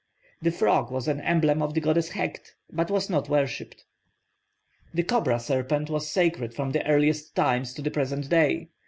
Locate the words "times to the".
7.35-7.91